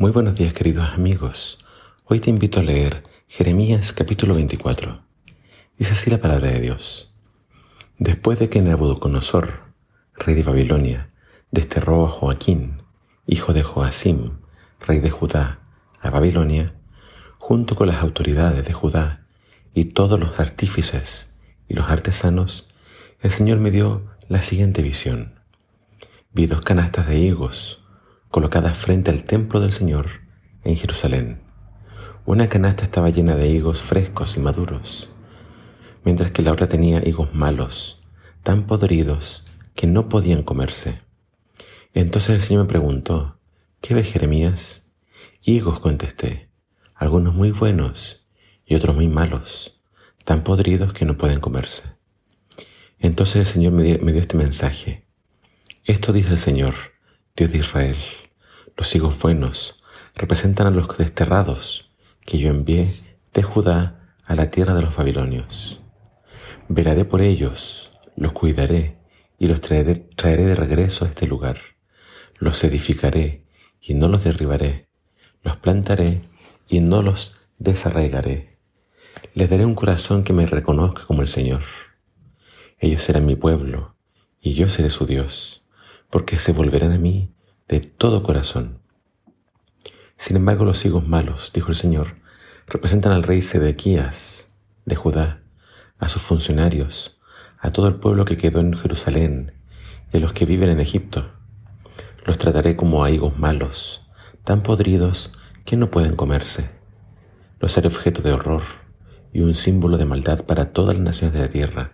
[0.00, 1.58] Muy buenos días queridos amigos.
[2.06, 5.02] Hoy te invito a leer Jeremías capítulo 24.
[5.76, 7.12] Dice así la palabra de Dios.
[7.98, 9.60] Después de que Nabucodonosor,
[10.14, 11.10] rey de Babilonia,
[11.50, 12.80] desterró a Joaquín,
[13.26, 14.38] hijo de Joacim,
[14.80, 15.60] rey de Judá,
[16.00, 16.72] a Babilonia,
[17.36, 19.26] junto con las autoridades de Judá
[19.74, 21.38] y todos los artífices
[21.68, 22.70] y los artesanos,
[23.20, 25.34] el Señor me dio la siguiente visión.
[26.32, 27.79] Vi dos canastas de higos
[28.30, 30.06] colocadas frente al templo del Señor
[30.62, 31.42] en Jerusalén.
[32.24, 35.10] Una canasta estaba llena de higos frescos y maduros,
[36.04, 38.00] mientras que la otra tenía higos malos,
[38.44, 41.00] tan podridos que no podían comerse.
[41.92, 43.40] Entonces el Señor me preguntó,
[43.80, 44.92] ¿qué ves Jeremías?
[45.42, 46.50] Higos contesté,
[46.94, 48.28] algunos muy buenos
[48.64, 49.80] y otros muy malos,
[50.24, 51.82] tan podridos que no pueden comerse.
[53.00, 55.08] Entonces el Señor me me dio este mensaje.
[55.84, 56.74] Esto dice el Señor,
[57.40, 57.96] Dios de Israel.
[58.76, 59.82] Los higos buenos
[60.14, 61.90] representan a los desterrados
[62.26, 62.92] que yo envié
[63.32, 65.80] de Judá a la tierra de los babilonios.
[66.68, 68.98] Velaré por ellos, los cuidaré
[69.38, 71.56] y los traeré, traeré de regreso a este lugar.
[72.38, 73.46] Los edificaré
[73.80, 74.88] y no los derribaré.
[75.42, 76.20] Los plantaré
[76.68, 78.58] y no los desarraigaré.
[79.32, 81.62] Les daré un corazón que me reconozca como el Señor.
[82.78, 83.96] Ellos serán mi pueblo
[84.42, 85.59] y yo seré su Dios
[86.10, 87.32] porque se volverán a mí
[87.68, 88.80] de todo corazón.
[90.16, 92.16] Sin embargo, los higos malos, dijo el Señor,
[92.66, 94.52] representan al rey Sedequías
[94.84, 95.42] de Judá,
[95.98, 97.18] a sus funcionarios,
[97.58, 99.52] a todo el pueblo que quedó en Jerusalén
[100.12, 101.30] y a los que viven en Egipto.
[102.26, 104.06] Los trataré como a higos malos,
[104.44, 105.32] tan podridos
[105.64, 106.70] que no pueden comerse.
[107.60, 108.62] Los haré objeto de horror
[109.32, 111.92] y un símbolo de maldad para todas las naciones de la tierra.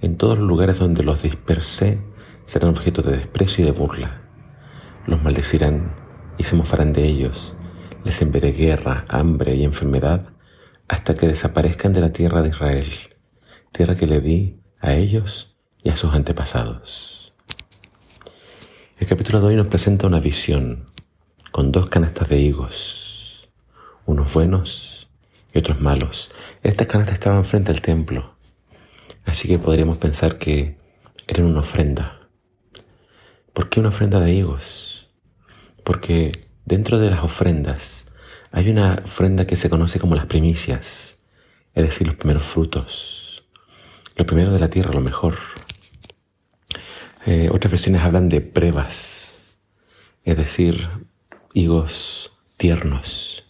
[0.00, 2.00] En todos los lugares donde los dispersé
[2.48, 4.22] serán objeto de desprecio y de burla.
[5.06, 5.94] Los maldecirán
[6.38, 7.54] y se mofarán de ellos.
[8.04, 10.30] Les enviaré guerra, hambre y enfermedad
[10.88, 12.90] hasta que desaparezcan de la tierra de Israel,
[13.70, 17.34] tierra que le di a ellos y a sus antepasados.
[18.96, 20.86] El capítulo de hoy nos presenta una visión
[21.52, 23.50] con dos canastas de higos,
[24.06, 25.10] unos buenos
[25.52, 26.32] y otros malos.
[26.62, 28.36] Estas canastas estaban frente al templo,
[29.26, 30.78] así que podríamos pensar que
[31.26, 32.17] eran una ofrenda
[33.52, 35.08] ¿Por qué una ofrenda de higos?
[35.84, 36.32] Porque
[36.64, 38.06] dentro de las ofrendas
[38.50, 41.18] hay una ofrenda que se conoce como las primicias,
[41.74, 43.44] es decir, los primeros frutos,
[44.16, 45.36] lo primero de la tierra, lo mejor.
[47.26, 49.40] Eh, otras versiones hablan de pruebas,
[50.24, 50.88] es decir,
[51.52, 53.44] higos tiernos.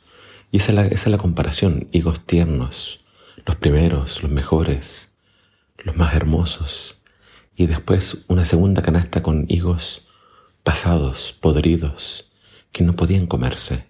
[0.51, 3.05] Y esa es, la, esa es la comparación, higos tiernos,
[3.45, 5.15] los primeros, los mejores,
[5.79, 6.98] los más hermosos
[7.59, 10.07] y después una segunda canasta con higos
[10.63, 12.31] pasados, podridos,
[12.71, 13.89] que no podían comerse.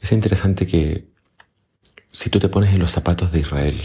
[0.00, 1.08] Es interesante que
[2.12, 3.80] si tú te pones en los zapatos de Israel,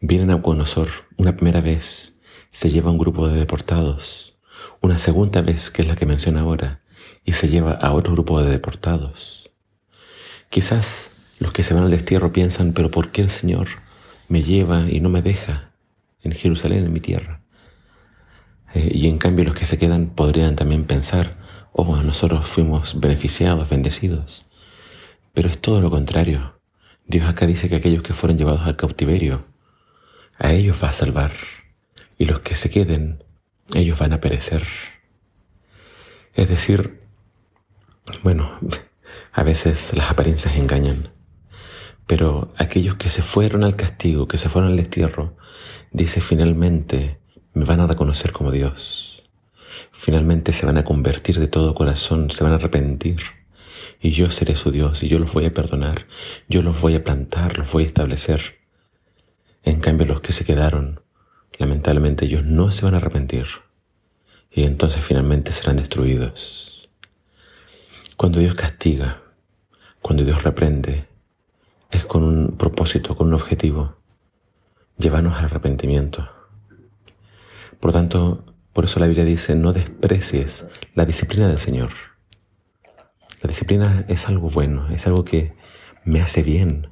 [0.00, 2.16] vienen a Nabucodonosor una primera vez,
[2.52, 4.38] se lleva un grupo de deportados,
[4.80, 6.80] una segunda vez, que es la que menciona ahora,
[7.24, 9.50] y se lleva a otro grupo de deportados.
[10.48, 11.10] Quizás
[11.40, 13.66] los que se van al destierro piensan, pero ¿por qué el Señor
[14.28, 15.71] me lleva y no me deja?
[16.22, 17.40] En Jerusalén, en mi tierra.
[18.74, 21.36] Eh, y en cambio los que se quedan podrían también pensar,
[21.72, 24.46] oh, nosotros fuimos beneficiados, bendecidos.
[25.34, 26.58] Pero es todo lo contrario.
[27.06, 29.46] Dios acá dice que aquellos que fueron llevados al cautiverio,
[30.38, 31.32] a ellos va a salvar.
[32.18, 33.24] Y los que se queden,
[33.74, 34.66] ellos van a perecer.
[36.34, 37.00] Es decir,
[38.22, 38.58] bueno,
[39.32, 41.10] a veces las apariencias engañan.
[42.14, 45.34] Pero aquellos que se fueron al castigo, que se fueron al destierro,
[45.92, 47.16] dice finalmente,
[47.54, 49.22] me van a reconocer como Dios.
[49.92, 53.22] Finalmente se van a convertir de todo corazón, se van a arrepentir.
[53.98, 56.06] Y yo seré su Dios y yo los voy a perdonar,
[56.48, 58.58] yo los voy a plantar, los voy a establecer.
[59.62, 61.00] En cambio los que se quedaron,
[61.56, 63.46] lamentablemente ellos no se van a arrepentir.
[64.50, 66.90] Y entonces finalmente serán destruidos.
[68.18, 69.22] Cuando Dios castiga,
[70.02, 71.10] cuando Dios reprende,
[71.92, 73.96] es con un propósito, con un objetivo,
[74.98, 76.28] llevarnos al arrepentimiento.
[77.78, 81.90] Por tanto, por eso la Biblia dice, no desprecies la disciplina del Señor.
[83.42, 85.54] La disciplina es algo bueno, es algo que
[86.04, 86.88] me hace bien.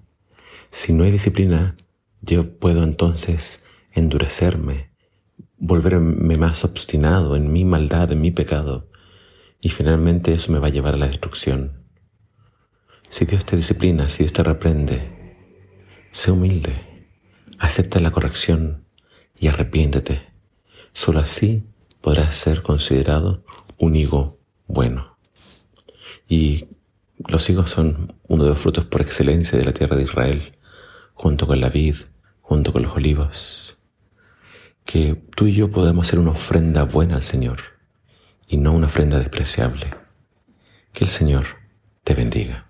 [0.71, 1.77] Si no hay disciplina,
[2.21, 4.91] yo puedo entonces endurecerme,
[5.57, 8.89] volverme más obstinado en mi maldad, en mi pecado,
[9.61, 11.80] y finalmente eso me va a llevar a la destrucción.
[13.11, 15.35] Si Dios te disciplina, si Dios te reprende,
[16.13, 17.09] sé humilde,
[17.59, 18.85] acepta la corrección
[19.37, 20.29] y arrepiéntete.
[20.93, 21.67] Solo así
[22.01, 23.45] podrás ser considerado
[23.79, 25.19] un hijo bueno.
[26.29, 26.69] Y
[27.27, 30.57] los higos son uno de los frutos por excelencia de la tierra de Israel,
[31.15, 31.97] junto con la vid,
[32.43, 33.77] junto con los olivos.
[34.85, 37.59] Que tú y yo podemos hacer una ofrenda buena al Señor
[38.47, 39.93] y no una ofrenda despreciable.
[40.93, 41.47] Que el Señor
[42.05, 42.70] te bendiga.